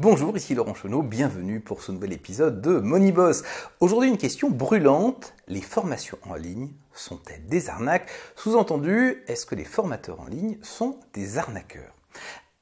Bonjour, 0.00 0.36
ici 0.36 0.54
Laurent 0.54 0.74
Chenot, 0.74 1.02
bienvenue 1.02 1.58
pour 1.58 1.82
ce 1.82 1.90
nouvel 1.90 2.12
épisode 2.12 2.60
de 2.60 2.78
Moneyboss. 2.78 3.42
Aujourd'hui 3.80 4.08
une 4.08 4.16
question 4.16 4.48
brûlante, 4.48 5.34
les 5.48 5.60
formations 5.60 6.18
en 6.22 6.34
ligne 6.34 6.70
sont-elles 6.94 7.44
des 7.46 7.68
arnaques? 7.68 8.08
Sous-entendu, 8.36 9.24
est-ce 9.26 9.44
que 9.44 9.56
les 9.56 9.64
formateurs 9.64 10.20
en 10.20 10.26
ligne 10.26 10.56
sont 10.62 11.00
des 11.14 11.36
arnaqueurs? 11.36 11.96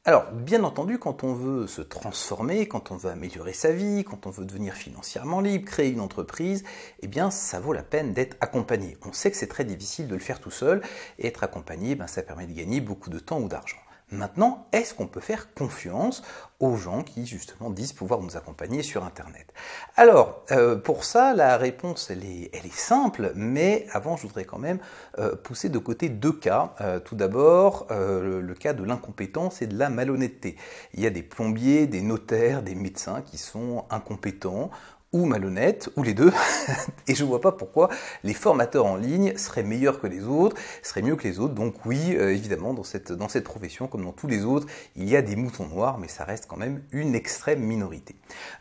Alors, 0.07 0.33
bien 0.33 0.65
entendu, 0.65 0.99
quand 0.99 1.25
on 1.25 1.35
veut 1.35 1.67
se 1.67 1.83
transformer, 1.83 2.69
quand 2.69 2.91
on 2.91 2.97
veut 2.97 3.11
améliorer 3.11 3.53
sa 3.53 3.71
vie, 3.71 4.03
quand 4.03 4.27
on 4.27 4.31
veut 4.31 4.47
devenir 4.47 4.73
financièrement 4.73 5.43
libre, 5.43 5.67
créer 5.67 5.91
une 5.91 6.01
entreprise, 6.01 6.65
eh 7.01 7.07
bien, 7.07 7.31
ça 7.31 7.61
vaut 7.61 7.75
la 7.75 7.83
peine 7.83 8.15
d'être 8.15 8.39
accompagné. 8.41 8.97
On 9.05 9.13
sait 9.13 9.31
que 9.31 9.37
c'est 9.37 9.47
très 9.47 9.65
difficile 9.67 10.09
de 10.09 10.15
le 10.15 10.21
faire 10.21 10.41
tout 10.41 10.51
seul, 10.51 10.81
et 11.19 11.27
être 11.27 11.45
accompagné, 11.45 11.97
ben, 11.97 12.07
ça 12.07 12.23
permet 12.23 12.47
de 12.47 12.55
gagner 12.55 12.81
beaucoup 12.81 13.11
de 13.11 13.19
temps 13.19 13.41
ou 13.41 13.49
d'argent. 13.49 13.77
Maintenant, 14.13 14.69
est-ce 14.71 14.95
qu'on 14.95 15.09
peut 15.09 15.19
faire 15.19 15.53
confiance 15.53 16.23
aux 16.61 16.77
gens 16.77 17.03
qui 17.03 17.27
justement 17.27 17.71
disent 17.71 17.93
pouvoir 17.93 18.21
nous 18.21 18.37
accompagner 18.37 18.85
sur 18.85 19.03
Internet? 19.03 19.53
Alors, 19.97 20.45
euh, 20.53 20.77
pour 20.77 21.03
ça, 21.03 21.35
la 21.35 21.57
réponse, 21.57 22.09
elle 22.09 22.23
est, 22.25 22.73
simple, 22.73 23.33
mais 23.35 23.85
avant, 23.91 24.17
je 24.17 24.29
voudrais 24.29 24.45
quand 24.45 24.61
même 24.61 24.79
euh, 25.19 25.35
pousser 25.35 25.71
de 25.71 25.79
côté 25.79 26.09
deux 26.09 26.33
cas. 26.33 26.73
Euh, 26.81 27.01
tout 27.01 27.17
d'abord, 27.17 27.89
le, 27.91 28.55
cas 28.55 28.75
de 28.75 28.85
l'incompétence 28.85 29.61
et 29.61 29.67
de 29.67 29.77
la 29.77 29.91
malhonnêteté. 29.91 30.55
Il 30.95 31.01
y 31.01 31.07
a 31.09 31.11
des 31.11 31.25
plombiers, 31.25 31.89
des 31.89 32.01
notaires, 32.01 32.63
des 32.63 32.77
médecins 32.77 33.23
qui 33.23 33.39
sont 33.39 33.87
incompétents 33.91 34.71
ou 35.17 35.25
malhonnêtes, 35.25 35.89
ou 35.97 36.03
les 36.03 36.15
deux, 36.15 36.33
et 37.09 37.15
je 37.15 37.25
vois 37.25 37.41
pas 37.41 37.53
pourquoi 37.53 37.89
les 38.23 38.35
formateurs 38.35 38.85
en 38.87 38.97
ligne 38.97 39.37
seraient 39.37 39.63
meilleurs 39.63 40.01
que 40.01 40.07
les 40.07 40.25
autres, 40.25 40.57
seraient 40.83 41.03
mieux 41.03 41.17
que 41.17 41.27
les 41.27 41.39
autres. 41.39 41.55
Donc 41.55 41.87
oui, 41.87 42.15
euh, 42.17 42.35
évidemment, 42.35 42.75
dans 42.75 42.85
cette, 42.85 43.13
dans 43.13 43.29
cette 43.29 43.45
profession, 43.45 43.89
comme 43.89 44.05
dans 44.05 44.13
tous 44.13 44.27
les 44.27 44.45
autres, 44.45 44.67
il 44.95 45.09
y 45.09 45.17
a 45.17 45.23
des 45.23 45.37
moutons 45.37 45.67
noirs, 45.67 45.99
mais 45.99 46.09
ça 46.09 46.25
reste 46.25 46.47
quand 46.47 46.57
même 46.57 46.83
une 46.93 47.15
extrême 47.15 47.61
minorité. 47.61 48.17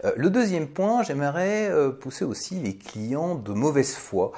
Euh, 0.06 0.14
le 0.16 0.30
deuxième 0.30 0.68
point, 0.68 1.04
j'aimerais 1.04 1.70
euh, 1.70 1.92
pousser 1.92 2.24
aussi 2.24 2.56
les 2.56 2.78
clients 2.78 3.36
de 3.36 3.52
mauvaise 3.52 3.96
foi. 3.96 4.32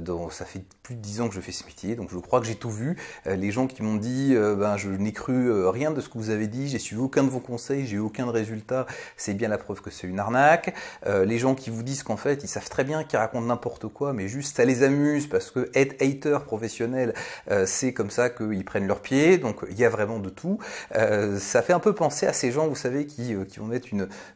dont 0.00 0.30
ça 0.30 0.44
fait 0.44 0.62
plus 0.82 0.94
de 0.94 1.00
dix 1.00 1.20
ans 1.20 1.28
que 1.28 1.34
je 1.34 1.40
fais 1.40 1.52
ce 1.52 1.64
métier, 1.64 1.94
donc 1.96 2.10
je 2.10 2.18
crois 2.18 2.40
que 2.40 2.46
j'ai 2.46 2.54
tout 2.54 2.70
vu. 2.70 2.96
les 3.26 3.50
gens 3.50 3.66
qui 3.66 3.82
m'ont 3.82 3.96
dit, 3.96 4.34
ben, 4.34 4.76
je 4.76 4.88
n'ai 4.88 5.12
cru 5.12 5.66
rien 5.68 5.90
de 5.90 6.00
ce 6.00 6.08
que 6.08 6.18
vous 6.18 6.30
avez 6.30 6.46
dit, 6.46 6.68
j'ai 6.68 6.78
suivi 6.78 7.00
aucun 7.00 7.24
de 7.24 7.28
vos 7.28 7.40
conseils, 7.40 7.86
j'ai 7.86 7.96
eu 7.96 8.00
aucun 8.00 8.30
résultat, 8.30 8.86
c'est 9.16 9.34
bien 9.34 9.48
la 9.48 9.58
preuve 9.58 9.80
que 9.80 9.90
c'est 9.90 10.06
une 10.06 10.18
arnaque. 10.18 10.74
Les 11.34 11.40
gens 11.40 11.56
qui 11.56 11.68
vous 11.68 11.82
disent 11.82 12.04
qu'en 12.04 12.16
fait, 12.16 12.44
ils 12.44 12.48
savent 12.48 12.68
très 12.68 12.84
bien 12.84 13.02
qu'ils 13.02 13.18
racontent 13.18 13.46
n'importe 13.46 13.88
quoi, 13.88 14.12
mais 14.12 14.28
juste 14.28 14.56
ça 14.56 14.64
les 14.64 14.84
amuse 14.84 15.26
parce 15.26 15.50
que 15.50 15.68
être 15.74 16.00
hater 16.00 16.38
professionnel, 16.44 17.12
euh, 17.50 17.66
c'est 17.66 17.92
comme 17.92 18.10
ça 18.10 18.30
qu'ils 18.30 18.64
prennent 18.64 18.86
leur 18.86 19.00
pied. 19.00 19.38
Donc 19.38 19.56
il 19.68 19.76
y 19.76 19.84
a 19.84 19.88
vraiment 19.88 20.20
de 20.20 20.30
tout. 20.30 20.60
Euh, 20.94 21.40
ça 21.40 21.60
fait 21.62 21.72
un 21.72 21.80
peu 21.80 21.92
penser 21.92 22.28
à 22.28 22.32
ces 22.32 22.52
gens, 22.52 22.68
vous 22.68 22.76
savez, 22.76 23.06
qui, 23.06 23.34
euh, 23.34 23.44
vont 23.58 23.66
mettre 23.66 23.88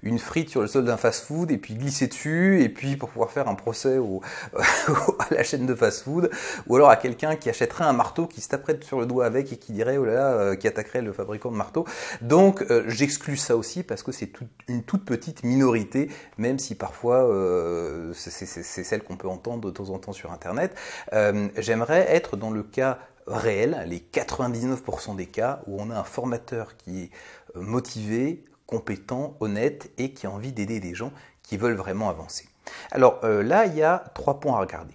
une, 0.03 0.19
frite 0.19 0.51
sur 0.51 0.61
le 0.61 0.67
sol 0.67 0.85
d'un 0.85 0.97
fast-food 0.97 1.53
et 1.53 1.59
puis 1.59 1.75
glisser 1.75 2.09
dessus 2.09 2.63
et 2.63 2.69
puis 2.69 2.97
pour 2.97 3.11
pouvoir 3.11 3.31
faire 3.31 3.47
un 3.47 3.55
procès 3.55 3.99
à 4.57 5.33
la 5.33 5.45
chaîne 5.45 5.67
de 5.67 5.75
fast-food, 5.77 6.31
ou 6.67 6.75
alors 6.75 6.91
à 6.91 6.97
quelqu'un 6.97 7.37
qui 7.37 7.49
achèterait 7.49 7.85
un 7.85 7.93
marteau, 7.93 8.27
qui 8.27 8.41
se 8.41 8.49
taperait 8.49 8.81
sur 8.83 8.99
le 8.99 9.07
doigt 9.07 9.25
avec 9.25 9.53
et 9.53 9.57
qui 9.57 9.71
dirait 9.71 9.99
oh 9.99 10.05
là 10.05 10.15
là, 10.15 10.57
qui 10.57 10.67
attaquerait 10.67 11.03
le 11.03 11.12
fabricant 11.12 11.53
de 11.53 11.57
marteau. 11.57 11.87
Donc 12.23 12.65
j'exclus 12.89 13.37
ça 13.37 13.57
aussi 13.57 13.85
parce 13.85 14.03
que 14.03 14.11
c'est 14.11 14.33
une 14.67 14.83
toute 14.83 15.05
petite 15.05 15.45
minorité, 15.45 16.11
même 16.39 16.59
si 16.59 16.75
parfois 16.79 17.29
euh, 17.29 18.12
c'est 18.15 18.47
celle 18.47 19.03
qu'on 19.03 19.17
peut 19.17 19.29
entendre 19.29 19.69
de 19.69 19.71
temps 19.71 19.91
en 19.91 19.98
temps 19.98 20.12
sur 20.12 20.33
Internet. 20.33 20.75
Euh, 21.12 21.48
j'aimerais 21.57 22.15
être 22.15 22.37
dans 22.37 22.51
le 22.51 22.62
cas 22.62 22.98
réel, 23.27 23.84
les 23.87 23.98
99% 23.98 25.17
des 25.17 25.27
cas 25.27 25.61
où 25.67 25.81
on 25.81 25.91
a 25.91 25.99
un 25.99 26.05
formateur 26.05 26.77
qui 26.77 27.05
est 27.05 27.11
euh, 27.56 27.61
motivé, 27.61 28.45
compétent, 28.67 29.37
honnête 29.41 29.91
et 29.99 30.12
qui 30.12 30.27
a 30.27 30.31
envie 30.31 30.53
d'aider 30.53 30.81
des 30.81 30.95
gens 30.95 31.12
qui 31.43 31.56
veulent 31.56 31.77
vraiment 31.77 32.09
avancer. 32.09 32.49
Alors 32.91 33.27
là, 33.27 33.65
il 33.65 33.75
y 33.75 33.83
a 33.83 34.05
trois 34.15 34.41
points 34.41 34.56
à 34.56 34.61
regarder. 34.61 34.93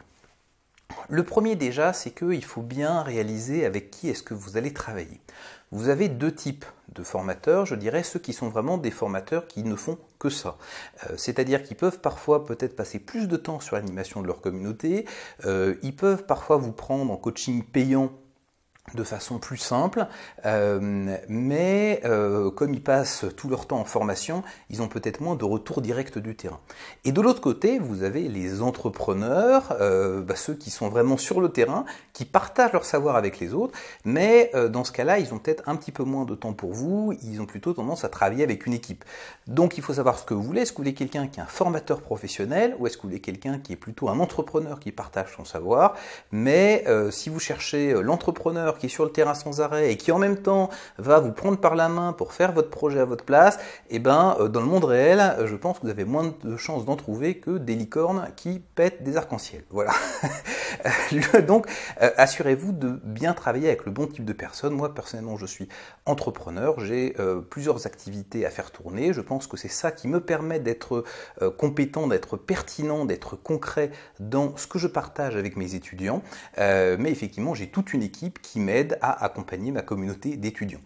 Le 1.10 1.24
premier 1.24 1.56
déjà, 1.56 1.92
c'est 1.92 2.12
qu'il 2.12 2.46
faut 2.46 2.62
bien 2.62 3.02
réaliser 3.02 3.66
avec 3.66 3.90
qui 3.90 4.10
est-ce 4.10 4.22
que 4.22 4.36
vous 4.36 4.58
allez 4.58 4.74
travailler. 4.74 5.20
Vous 5.74 5.90
avez 5.90 6.08
deux 6.08 6.32
types 6.32 6.66
de 6.94 7.02
formateurs, 7.02 7.66
je 7.66 7.74
dirais 7.74 8.04
ceux 8.04 8.20
qui 8.20 8.32
sont 8.32 8.48
vraiment 8.48 8.78
des 8.78 8.92
formateurs 8.92 9.48
qui 9.48 9.64
ne 9.64 9.76
font 9.76 9.98
que 10.20 10.30
ça. 10.30 10.58
Euh, 11.10 11.16
c'est-à-dire 11.18 11.64
qu'ils 11.64 11.78
peuvent 11.78 12.00
parfois 12.00 12.46
peut-être 12.46 12.76
passer 12.76 13.00
plus 13.00 13.28
de 13.28 13.38
temps 13.38 13.60
sur 13.60 13.76
l'animation 13.76 14.22
de 14.22 14.28
leur 14.28 14.40
communauté, 14.40 15.08
euh, 15.46 15.74
ils 15.82 15.96
peuvent 15.96 16.28
parfois 16.28 16.58
vous 16.58 16.74
prendre 16.74 17.12
en 17.12 17.18
coaching 17.18 17.64
payant 17.64 18.12
de 18.94 19.04
façon 19.04 19.40
plus 19.40 19.58
simple, 19.58 20.08
euh, 20.46 21.18
mais 21.30 22.02
euh, 22.04 22.52
comme 22.52 22.74
ils 22.74 22.84
passent 22.84 23.26
tout 23.38 23.48
leur 23.48 23.66
temps 23.66 23.80
en 23.80 23.86
formation, 23.86 24.44
ils 24.70 24.82
ont 24.82 24.90
peut-être 24.90 25.22
moins 25.22 25.36
de 25.36 25.46
retour 25.46 25.82
direct 25.82 26.20
du 26.20 26.36
terrain. 26.36 26.60
Et 27.06 27.14
de 27.14 27.22
l'autre 27.22 27.40
côté, 27.40 27.80
vous 27.80 28.04
avez 28.04 28.28
les 28.28 28.62
entrepreneurs, 28.62 29.76
euh, 29.80 30.22
bah, 30.22 30.36
ceux 30.36 30.54
qui 30.54 30.70
sont 30.70 30.90
vraiment 30.90 31.18
sur 31.18 31.40
le 31.40 31.50
terrain, 31.50 31.86
qui 32.12 32.26
partagent 32.26 32.74
leur 32.74 32.84
savoir 32.84 33.16
avec 33.16 33.40
les 33.40 33.54
autres, 33.54 33.74
mais 34.04 34.52
dans 34.70 34.84
ce 34.84 34.92
cas-là, 34.92 35.18
ils 35.18 35.34
ont 35.34 35.40
peut-être 35.40 35.64
un 35.68 35.76
petit 35.76 35.92
peu 35.92 36.04
moins 36.04 36.26
de 36.26 36.36
temps 36.36 36.54
pour 36.54 36.74
vous, 36.74 37.14
ils 37.24 37.42
ont 37.42 37.46
plutôt 37.46 37.74
tendance 37.74 38.04
à 38.04 38.10
travailler 38.10 38.44
avec 38.44 38.68
une 38.68 38.74
équipe. 38.74 39.04
Donc 39.48 39.78
il 39.78 39.84
faut 39.84 39.94
savoir 39.94 40.20
ce 40.20 40.26
que 40.26 40.34
vous 40.34 40.44
voulez, 40.44 40.62
est-ce 40.62 40.72
que 40.72 40.78
vous 40.78 40.84
voulez 40.84 40.94
quelqu'un 40.94 41.28
qui 41.28 41.40
est 41.40 41.44
un 41.44 41.48
formateur 41.48 42.02
professionnel, 42.02 42.76
ou 42.78 42.86
est-ce 42.86 42.98
que 42.98 43.04
vous 43.04 43.10
voulez 43.10 43.22
quelqu'un 43.22 43.60
qui 43.60 43.74
est 43.74 43.78
plutôt 43.78 44.10
un 44.10 44.20
entrepreneur 44.20 44.80
qui 44.80 44.92
partage 44.92 45.34
son 45.36 45.46
savoir, 45.46 45.96
mais 46.32 46.86
si 47.12 47.30
vous 47.30 47.40
cherchez 47.40 47.94
l'entrepreneur, 47.94 48.73
qui 48.78 48.88
est 48.88 48.90
sur 48.90 49.06
le 49.06 49.12
terrain 49.12 49.34
sans 49.34 49.62
arrêt 49.62 49.92
et 49.92 49.98
qui 49.98 50.12
en 50.12 50.20
même 50.20 50.38
temps 50.38 50.70
va 50.98 51.20
vous 51.20 51.32
prendre 51.32 51.58
par 51.58 51.76
la 51.76 51.90
main 51.90 52.14
pour 52.14 52.34
faire 52.34 52.52
votre 52.52 52.70
projet 52.70 53.00
à 53.00 53.06
votre 53.06 53.24
place, 53.24 53.58
et 53.90 53.96
eh 53.96 54.00
ben 54.00 54.36
euh, 54.40 54.48
dans 54.48 54.62
le 54.62 54.68
monde 54.68 54.86
réel, 54.86 55.20
euh, 55.20 55.48
je 55.48 55.56
pense 55.56 55.80
que 55.80 55.84
vous 55.84 55.90
avez 55.90 56.06
moins 56.06 56.34
de 56.44 56.58
chances 56.58 56.86
d'en 56.86 56.96
trouver 56.96 57.38
que 57.38 57.58
des 57.58 57.76
licornes 57.76 58.30
qui 58.36 58.60
pètent 58.76 59.04
des 59.04 59.18
arcs-en-ciel. 59.18 59.64
Voilà. 59.70 59.92
Donc 61.48 61.68
euh, 62.02 62.12
assurez-vous 62.18 62.72
de 62.72 63.00
bien 63.04 63.34
travailler 63.34 63.68
avec 63.68 63.86
le 63.86 63.92
bon 63.92 64.08
type 64.08 64.26
de 64.26 64.34
personne. 64.34 64.74
Moi 64.74 64.94
personnellement, 64.94 65.38
je 65.38 65.46
suis 65.46 65.68
entrepreneur, 66.06 66.80
j'ai 66.80 67.16
plusieurs 67.50 67.86
activités 67.86 68.46
à 68.46 68.50
faire 68.50 68.72
tourner. 68.72 69.14
Je 69.14 69.22
pense 69.22 69.48
que 69.48 69.58
c'est 69.58 69.68
ça 69.68 69.92
qui 69.92 70.08
me 70.08 70.20
permet 70.20 70.60
d'être 70.60 71.04
compétent, 71.58 72.08
d'être 72.08 72.38
pertinent, 72.38 73.06
d'être 73.06 73.36
concret 73.36 73.92
dans 74.20 74.56
ce 74.58 74.68
que 74.68 74.80
je 74.80 74.88
partage 74.88 75.36
avec 75.36 75.56
mes 75.56 75.76
étudiants. 75.76 76.22
mais 76.58 77.12
effectivement, 77.12 77.54
j'ai 77.54 77.68
toute 77.68 77.94
une 77.94 78.04
équipe 78.04 78.42
qui 78.42 78.60
m'aide 78.64 78.98
à 79.02 79.24
accompagner 79.24 79.72
ma 79.72 79.82
communauté 79.82 80.38
d'étudiants. 80.38 80.82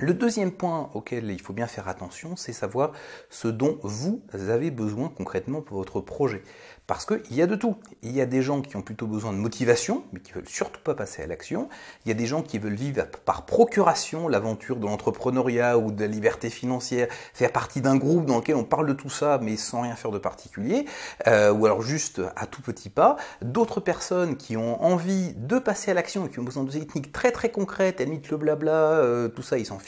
Le 0.00 0.14
deuxième 0.14 0.52
point 0.52 0.90
auquel 0.94 1.30
il 1.30 1.40
faut 1.40 1.52
bien 1.52 1.66
faire 1.66 1.88
attention, 1.88 2.36
c'est 2.36 2.52
savoir 2.52 2.92
ce 3.30 3.48
dont 3.48 3.78
vous 3.82 4.22
avez 4.32 4.70
besoin 4.70 5.08
concrètement 5.08 5.60
pour 5.60 5.78
votre 5.78 6.00
projet. 6.00 6.42
Parce 6.86 7.04
qu'il 7.04 7.36
y 7.36 7.42
a 7.42 7.46
de 7.46 7.54
tout. 7.54 7.76
Il 8.02 8.12
y 8.12 8.22
a 8.22 8.26
des 8.26 8.40
gens 8.40 8.62
qui 8.62 8.74
ont 8.76 8.80
plutôt 8.80 9.06
besoin 9.06 9.34
de 9.34 9.36
motivation, 9.36 10.04
mais 10.12 10.20
qui 10.20 10.32
veulent 10.32 10.48
surtout 10.48 10.80
pas 10.80 10.94
passer 10.94 11.22
à 11.22 11.26
l'action. 11.26 11.68
Il 12.06 12.08
y 12.08 12.12
a 12.12 12.14
des 12.14 12.24
gens 12.24 12.42
qui 12.42 12.58
veulent 12.58 12.74
vivre 12.74 13.04
par 13.26 13.44
procuration 13.44 14.26
l'aventure 14.26 14.76
de 14.76 14.86
l'entrepreneuriat 14.86 15.76
ou 15.76 15.90
de 15.90 16.00
la 16.00 16.06
liberté 16.06 16.48
financière, 16.48 17.08
faire 17.34 17.52
partie 17.52 17.82
d'un 17.82 17.96
groupe 17.96 18.24
dans 18.24 18.36
lequel 18.36 18.56
on 18.56 18.64
parle 18.64 18.86
de 18.86 18.94
tout 18.94 19.10
ça, 19.10 19.38
mais 19.42 19.58
sans 19.58 19.82
rien 19.82 19.96
faire 19.96 20.10
de 20.10 20.18
particulier, 20.18 20.86
euh, 21.26 21.52
ou 21.52 21.66
alors 21.66 21.82
juste 21.82 22.22
à 22.36 22.46
tout 22.46 22.62
petit 22.62 22.88
pas. 22.88 23.16
D'autres 23.42 23.80
personnes 23.80 24.38
qui 24.38 24.56
ont 24.56 24.82
envie 24.82 25.34
de 25.34 25.58
passer 25.58 25.90
à 25.90 25.94
l'action 25.94 26.24
et 26.24 26.30
qui 26.30 26.38
ont 26.38 26.44
besoin 26.44 26.64
de 26.64 26.70
techniques 26.70 27.12
très 27.12 27.32
très 27.32 27.50
concrètes, 27.50 28.00
elles 28.00 28.18
le 28.30 28.36
blabla, 28.36 28.70
euh, 28.70 29.28
tout 29.28 29.42
ça, 29.42 29.58
ils 29.58 29.66
s'en 29.66 29.78
fichent. 29.78 29.87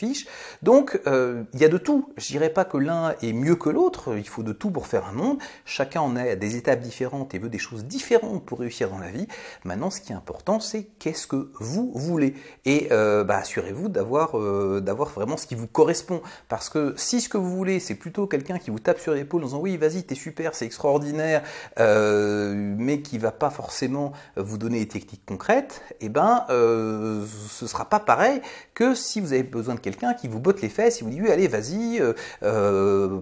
Donc, 0.63 1.01
euh, 1.07 1.45
il 1.55 1.61
y 1.61 1.65
a 1.65 1.69
de 1.69 1.79
tout. 1.79 2.13
Je 2.17 2.27
dirais 2.29 2.51
pas 2.51 2.65
que 2.65 2.77
l'un 2.77 3.15
est 3.23 3.33
mieux 3.33 3.57
que 3.57 3.69
l'autre. 3.69 4.17
Il 4.17 4.29
faut 4.29 4.43
de 4.43 4.53
tout 4.53 4.71
pour 4.71 4.87
faire 4.87 5.07
un 5.07 5.13
monde. 5.13 5.39
Chacun 5.65 6.01
en 6.01 6.17
est 6.17 6.31
à 6.31 6.37
des 6.37 6.57
étapes 6.57 6.81
différentes 6.81 7.35
et 7.35 7.39
veut 7.39 7.49
des 7.49 7.59
choses 7.59 7.85
différentes 7.85 8.45
pour 8.45 8.61
réussir 8.61 8.91
dans 8.91 8.99
la 8.99 9.11
vie. 9.11 9.27
Maintenant, 9.65 9.91
ce 9.91 10.01
qui 10.01 10.13
est 10.13 10.15
important, 10.15 10.61
c'est 10.61 10.85
qu'est-ce 10.99 11.27
que 11.27 11.51
vous 11.59 11.93
voulez. 11.95 12.35
Et 12.65 12.89
euh, 12.91 13.25
bah, 13.25 13.39
assurez-vous 13.39 13.89
d'avoir 13.89 14.39
euh, 14.39 14.81
d'avoir 14.81 15.11
vraiment 15.11 15.37
ce 15.37 15.47
qui 15.47 15.55
vous 15.55 15.67
correspond. 15.67 16.23
Parce 16.49 16.69
que 16.69 16.95
si 16.97 17.21
ce 17.21 17.29
que 17.29 17.39
vous 17.39 17.51
voulez, 17.51 17.81
c'est 17.81 17.95
plutôt 17.95 18.27
quelqu'un 18.27 18.59
qui 18.59 18.71
vous 18.71 18.79
tape 18.79 18.99
sur 18.99 19.15
l'épaule 19.15 19.43
en 19.43 19.47
disant 19.47 19.61
oui, 19.61 19.77
vas-y, 19.77 20.03
t'es 20.05 20.15
super, 20.15 20.55
c'est 20.55 20.67
extraordinaire, 20.67 21.43
mais 21.79 23.03
qui 23.03 23.19
va 23.19 23.33
pas 23.33 23.51
forcément 23.51 24.13
vous 24.37 24.59
donner 24.59 24.81
des 24.81 24.89
techniques 24.89 25.25
concrètes, 25.27 25.83
et 26.01 26.07
eh 26.07 26.09
ben, 26.09 26.45
ce 26.49 27.67
sera 27.67 27.89
pas 27.89 28.01
pareil 28.01 28.41
que 28.75 28.95
si 28.95 29.21
vous 29.21 29.33
avez 29.33 29.43
besoin 29.43 29.75
de 29.75 29.81
quelqu'un 29.81 29.90
qui 30.19 30.29
vous 30.29 30.41
botte 30.41 30.61
les 30.61 30.69
fesses, 30.69 31.01
et 31.01 31.05
vous 31.05 31.11
dit 31.11 31.21
oui, 31.21 31.31
allez, 31.31 31.49
vas-y, 31.49 32.01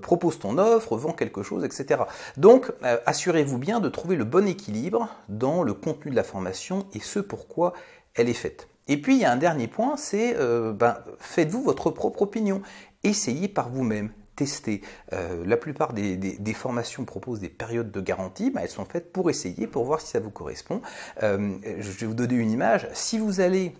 propose 0.01 0.39
ton 0.39 0.59
offre, 0.59 0.97
vends 0.97 1.13
quelque 1.13 1.43
chose, 1.43 1.65
etc. 1.65 2.03
Donc, 2.37 2.73
assurez-vous 3.07 3.59
bien 3.59 3.81
de 3.81 3.89
trouver 3.89 4.17
le 4.17 4.25
bon 4.25 4.47
équilibre 4.47 5.09
dans 5.29 5.63
le 5.63 5.75
contenu 5.75 6.11
de 6.11 6.17
la 6.17 6.25
formation 6.25 6.87
et 6.95 7.01
ce 7.01 7.19
pourquoi 7.19 7.73
elle 8.15 8.29
est 8.29 8.35
faite. 8.35 8.69
Et 8.89 9.01
puis 9.01 9.17
il 9.17 9.21
y 9.21 9.25
a 9.25 9.33
un 9.33 9.37
dernier 9.37 9.69
point, 9.69 9.97
c'est 9.97 10.35
euh, 10.37 10.73
ben, 10.73 10.99
faites-vous 11.21 11.63
votre 11.63 11.91
propre 11.91 12.23
opinion. 12.23 12.63
Essayez 13.05 13.49
par 13.49 13.69
vous-même. 13.69 14.11
Testez. 14.35 14.83
Euh, 15.13 15.45
la 15.47 15.57
plupart 15.57 15.93
des, 15.93 16.39
formations 16.55 17.05
proposent 17.05 17.41
des 17.41 17.49
périodes 17.49 17.91
de 17.91 18.01
garantie, 18.01 18.51
ben, 18.51 18.61
elles 18.63 18.69
sont 18.69 18.85
faites 18.85 19.13
pour 19.13 19.31
essayer, 19.31 19.67
pour 19.67 19.85
voir 19.85 20.01
si 20.01 20.09
ça 20.09 20.21
vous 20.21 20.31
correspond. 20.31 20.81
Euh, 21.23 21.59
je 21.81 21.91
vais 21.91 22.07
vous 22.07 22.15
donner 22.15 22.37
une 22.37 22.51
image. 22.51 22.89
Si 22.93 23.19
vous 23.19 23.41
allez 23.41 23.75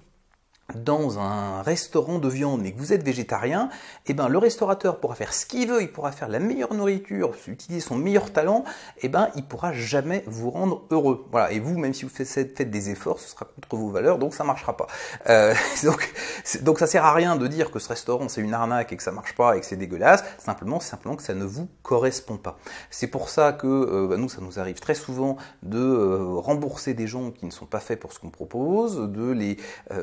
dans 0.75 1.19
un 1.19 1.63
restaurant 1.63 2.19
de 2.19 2.29
viande 2.29 2.61
mais 2.61 2.73
que 2.73 2.79
vous 2.79 2.93
êtes 2.93 3.03
végétarien, 3.03 3.71
eh 4.07 4.13
ben 4.13 4.29
le 4.29 4.37
restaurateur 4.37 5.01
pourra 5.01 5.15
faire 5.15 5.33
ce 5.33 5.47
qu'il 5.47 5.67
veut, 5.67 5.81
il 5.81 5.91
pourra 5.91 6.13
faire 6.13 6.29
la 6.29 6.41
meilleure 6.41 6.75
nourriture, 6.75 7.33
utiliser 7.47 7.81
son 7.81 7.97
meilleur 7.97 8.33
talent, 8.35 8.65
eh 9.01 9.09
ben 9.09 9.31
il 9.35 9.45
pourra 9.45 9.73
jamais 9.73 10.25
vous 10.27 10.51
rendre 10.51 10.83
heureux. 10.91 11.27
Voilà, 11.31 11.53
et 11.53 11.61
vous 11.61 11.79
même 11.79 11.95
si 11.95 12.05
vous 12.05 12.11
faites, 12.11 12.61
des 12.69 12.91
efforts, 12.91 13.19
ce 13.19 13.31
sera 13.31 13.47
contre 13.47 13.77
vos 13.77 13.91
valeurs, 13.91 14.19
donc 14.19 14.35
ça 14.35 14.45
marchera 14.45 14.77
pas. 14.77 14.89
Euh, 15.31 15.55
donc 15.85 16.13
donc 16.61 16.79
ça 16.79 16.87
sert 16.87 17.05
à 17.05 17.15
rien 17.15 17.37
de 17.37 17.47
dire 17.47 17.71
que 17.71 17.79
ce 17.79 17.89
restaurant 17.89 18.29
c'est 18.29 18.43
une 18.43 18.53
arnaque 18.53 18.93
et 18.93 18.97
que 18.99 19.03
ça 19.03 19.13
marche 19.13 19.35
pas 19.35 19.57
et 19.57 19.61
que 19.61 19.67
c'est 19.67 19.77
dégueulasse. 19.77 20.23
Simplement, 20.37 20.81
simplement 20.81 21.17
que 21.17 21.23
ça 21.23 21.35
ne 21.35 21.45
vous 21.45 21.69
correspond 21.83 22.37
pas. 22.37 22.59
C'est 22.91 23.07
pour 23.07 23.31
ça 23.31 23.53
que 23.53 23.67
euh, 23.67 24.07
bah, 24.07 24.19
nous 24.19 24.29
ça 24.29 24.43
nous 24.43 24.59
arrive 24.59 24.81
très 24.81 24.95
souvent 24.95 25.39
de 25.63 25.79
euh, 25.79 26.35
rembourser 26.35 26.93
des 26.93 27.07
gens 27.07 27.31
qui 27.31 27.47
ne 27.47 27.51
sont 27.51 27.65
pas 27.65 27.81
faits 27.81 27.99
pour 27.99 28.13
ce 28.13 28.19
qu'on 28.19 28.29
propose, 28.29 28.99
de 28.99 29.31
les 29.31 29.57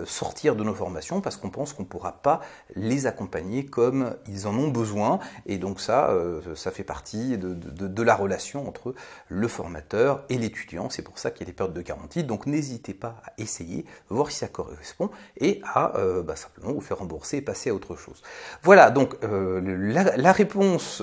sortir 0.06 0.55
de 0.56 0.64
nos 0.64 0.74
formations 0.74 1.22
parce 1.22 1.38
qu'on 1.38 1.50
pense 1.50 1.74
qu'on 1.74 1.84
ne 1.84 1.88
pourra 1.88 2.14
pas 2.22 2.42
les 2.76 3.08
accompagner 3.08 3.66
comme 3.66 4.16
ils 4.28 4.48
en 4.48 4.56
ont 4.58 4.70
besoin. 4.70 5.20
Et 5.46 5.58
donc 5.58 5.80
ça, 5.80 6.10
euh, 6.10 6.42
ça 6.56 6.72
fait 6.72 6.84
partie 6.84 7.38
de, 7.38 8.04
la 8.04 8.16
relation 8.16 8.68
entre 8.68 8.94
le 9.30 9.48
formateur 9.48 10.24
et 10.30 10.38
l'étudiant. 10.38 10.90
C'est 10.90 11.02
pour 11.02 11.18
ça 11.18 11.32
qu'il 11.32 11.42
y 11.42 11.44
a 11.44 11.48
des 11.48 11.54
périodes 11.54 11.76
de 11.76 11.82
garantie. 11.82 12.24
Donc 12.24 12.46
n'hésitez 12.46 12.94
pas 12.94 13.22
à 13.26 13.32
essayer, 13.38 13.86
voir 14.10 14.30
si 14.32 14.38
ça 14.38 14.48
correspond 14.48 15.10
et 15.38 15.62
à 15.64 15.98
euh, 15.98 16.22
bah, 16.22 16.36
simplement 16.36 16.74
vous 16.74 16.82
faire 16.82 17.00
rembourser 17.00 17.38
et 17.38 17.42
passer 17.42 17.72
à 17.72 17.74
autre 17.74 17.96
chose. 17.96 18.22
Voilà, 18.62 18.92
donc 18.92 19.16
euh, 19.24 19.62
la, 19.62 20.32
réponse 20.32 21.02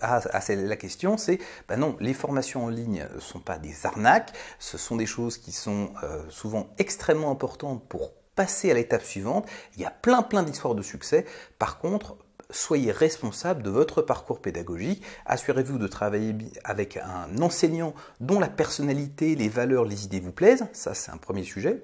à, 0.00 0.20
la 0.54 0.76
question, 0.76 1.16
c'est 1.16 1.38
bah 1.68 1.76
non, 1.76 1.96
les 2.00 2.14
formations 2.14 2.66
en 2.66 2.68
ligne 2.68 3.06
ne 3.14 3.20
sont 3.20 3.40
pas 3.40 3.58
des 3.58 3.86
arnaques, 3.86 4.32
ce 4.58 4.76
sont 4.76 4.96
des 4.96 5.06
choses 5.06 5.38
qui 5.38 5.52
sont 5.52 5.90
souvent 6.28 6.68
extrêmement 6.78 7.30
importantes 7.30 7.82
pour 7.88 8.12
passer 8.34 8.70
à 8.70 8.74
l'étape 8.74 9.02
suivante. 9.02 9.46
Il 9.76 9.82
y 9.82 9.84
a 9.84 9.90
plein 9.90 10.22
plein 10.22 10.42
d'histoires 10.42 10.74
de 10.74 10.82
succès. 10.82 11.24
Par 11.58 11.78
contre, 11.78 12.16
soyez 12.50 12.92
responsable 12.92 13.62
de 13.62 13.70
votre 13.70 14.02
parcours 14.02 14.40
pédagogique. 14.40 15.02
Assurez-vous 15.26 15.78
de 15.78 15.86
travailler 15.86 16.34
avec 16.64 16.96
un 16.96 17.40
enseignant 17.40 17.94
dont 18.20 18.40
la 18.40 18.48
personnalité, 18.48 19.34
les 19.34 19.48
valeurs, 19.48 19.84
les 19.84 20.04
idées 20.04 20.20
vous 20.20 20.32
plaisent. 20.32 20.66
Ça, 20.72 20.94
c'est 20.94 21.10
un 21.10 21.16
premier 21.16 21.44
sujet. 21.44 21.82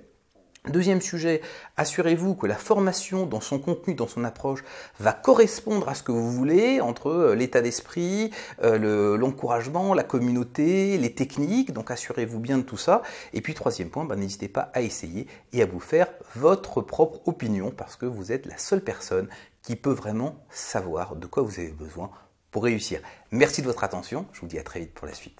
Deuxième 0.68 1.00
sujet, 1.00 1.40
assurez-vous 1.78 2.34
que 2.34 2.46
la 2.46 2.54
formation 2.54 3.24
dans 3.24 3.40
son 3.40 3.58
contenu, 3.58 3.94
dans 3.94 4.06
son 4.06 4.24
approche, 4.24 4.62
va 4.98 5.14
correspondre 5.14 5.88
à 5.88 5.94
ce 5.94 6.02
que 6.02 6.12
vous 6.12 6.30
voulez 6.30 6.82
entre 6.82 7.06
euh, 7.06 7.34
l'état 7.34 7.62
d'esprit, 7.62 8.30
euh, 8.62 9.16
l'encouragement, 9.16 9.94
la 9.94 10.02
communauté, 10.02 10.98
les 10.98 11.14
techniques. 11.14 11.72
Donc 11.72 11.90
assurez-vous 11.90 12.40
bien 12.40 12.58
de 12.58 12.62
tout 12.62 12.76
ça. 12.76 13.00
Et 13.32 13.40
puis 13.40 13.54
troisième 13.54 13.88
point, 13.88 14.04
ben, 14.04 14.16
n'hésitez 14.16 14.48
pas 14.48 14.70
à 14.74 14.82
essayer 14.82 15.26
et 15.54 15.62
à 15.62 15.66
vous 15.66 15.80
faire 15.80 16.08
votre 16.34 16.82
propre 16.82 17.26
opinion 17.26 17.70
parce 17.70 17.96
que 17.96 18.04
vous 18.04 18.30
êtes 18.30 18.44
la 18.44 18.58
seule 18.58 18.82
personne 18.82 19.28
qui 19.62 19.76
peut 19.76 19.92
vraiment 19.92 20.44
savoir 20.50 21.16
de 21.16 21.26
quoi 21.26 21.42
vous 21.42 21.58
avez 21.58 21.72
besoin 21.72 22.10
pour 22.50 22.64
réussir. 22.64 23.00
Merci 23.30 23.62
de 23.62 23.66
votre 23.66 23.82
attention. 23.82 24.26
Je 24.34 24.42
vous 24.42 24.46
dis 24.46 24.58
à 24.58 24.62
très 24.62 24.80
vite 24.80 24.92
pour 24.92 25.06
la 25.06 25.14
suite. 25.14 25.39